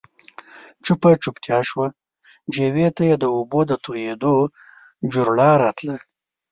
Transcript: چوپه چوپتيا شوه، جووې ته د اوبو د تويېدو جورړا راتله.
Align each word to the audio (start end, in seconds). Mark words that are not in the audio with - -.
چوپه 0.85 1.09
چوپتيا 1.23 1.59
شوه، 1.69 1.87
جووې 2.53 2.87
ته 2.97 3.05
د 3.23 3.25
اوبو 3.35 3.59
د 3.67 3.71
تويېدو 3.85 4.35
جورړا 5.13 5.49
راتله. 5.63 5.95